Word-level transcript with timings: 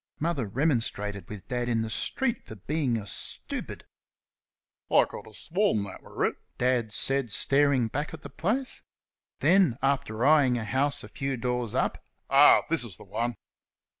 Mother 0.19 0.47
remonstrated 0.47 1.29
with 1.29 1.47
Dad 1.47 1.69
in 1.69 1.83
the 1.83 1.89
street 1.91 2.43
for 2.47 2.55
being 2.55 2.97
"a 2.97 3.05
stoopid." 3.05 3.85
"I 4.89 5.05
could 5.05 5.27
'a' 5.27 5.33
sworn 5.35 5.83
thet 5.83 6.01
wer' 6.01 6.25
it," 6.25 6.37
Dad 6.57 6.91
said, 6.91 7.31
staring 7.31 7.87
back 7.87 8.11
at 8.11 8.23
the 8.23 8.29
place. 8.31 8.81
Then, 9.41 9.77
after 9.79 10.25
eyeing 10.25 10.57
a 10.57 10.65
house 10.65 11.03
a 11.03 11.07
few 11.07 11.37
doors 11.37 11.75
up, 11.75 12.03
"Ah! 12.31 12.63
this 12.67 12.83
is 12.83 12.97
the 12.97 13.03
one." 13.05 13.35